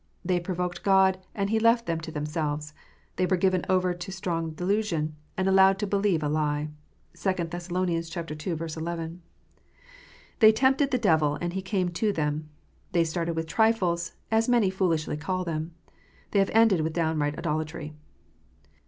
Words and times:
They 0.25 0.39
provoked 0.39 0.81
God, 0.81 1.19
and 1.35 1.51
He 1.51 1.59
left 1.59 1.85
them 1.85 1.99
to 2.01 2.11
themselves! 2.11 2.73
They 3.17 3.27
were 3.27 3.37
given 3.37 3.63
over 3.69 3.93
to 3.93 4.11
strong 4.11 4.49
delusion, 4.49 5.15
and 5.37 5.47
allowed 5.47 5.77
to 5.77 5.85
believe 5.85 6.23
a 6.23 6.27
lie. 6.27 6.69
(2 7.13 7.33
Thess. 7.33 7.69
ii. 7.69 7.75
11.) 8.75 9.21
They 10.39 10.51
tempted 10.51 10.89
the 10.89 10.97
devil, 10.97 11.35
and 11.39 11.53
he 11.53 11.61
came 11.61 11.89
to 11.89 12.11
them! 12.11 12.49
They 12.93 13.03
started 13.03 13.35
with 13.35 13.45
trifles, 13.45 14.13
as 14.31 14.49
many 14.49 14.71
foolishly 14.71 15.17
call 15.17 15.43
them. 15.45 15.75
They 16.31 16.39
have 16.39 16.49
ended 16.51 16.81
with 16.81 16.93
downright 16.93 17.37
idolatry. 17.37 17.93